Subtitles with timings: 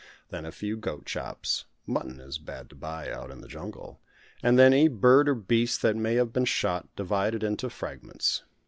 [0.31, 4.01] Then a few goat chops mutton is bad to buy out in the jungle
[4.41, 8.41] and then any bird or beast that may have been shot, divided into fragments.